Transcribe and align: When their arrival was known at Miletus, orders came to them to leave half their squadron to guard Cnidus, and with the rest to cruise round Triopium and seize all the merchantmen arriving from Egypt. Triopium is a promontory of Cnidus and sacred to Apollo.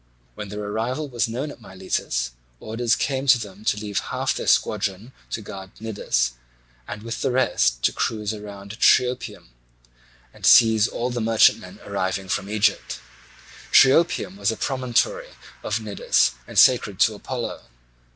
When 0.33 0.49
their 0.49 0.63
arrival 0.63 1.07
was 1.09 1.27
known 1.27 1.51
at 1.51 1.61
Miletus, 1.61 2.31
orders 2.59 2.95
came 2.95 3.27
to 3.27 3.37
them 3.39 3.63
to 3.65 3.77
leave 3.77 3.99
half 3.99 4.33
their 4.33 4.47
squadron 4.47 5.13
to 5.29 5.43
guard 5.43 5.75
Cnidus, 5.75 6.31
and 6.87 7.03
with 7.03 7.21
the 7.21 7.29
rest 7.29 7.83
to 7.83 7.91
cruise 7.91 8.35
round 8.35 8.79
Triopium 8.79 9.49
and 10.33 10.43
seize 10.43 10.87
all 10.87 11.11
the 11.11 11.21
merchantmen 11.21 11.79
arriving 11.83 12.29
from 12.29 12.49
Egypt. 12.49 12.99
Triopium 13.71 14.39
is 14.39 14.49
a 14.51 14.57
promontory 14.57 15.29
of 15.61 15.75
Cnidus 15.77 16.31
and 16.47 16.57
sacred 16.57 16.99
to 17.01 17.13
Apollo. 17.13 17.61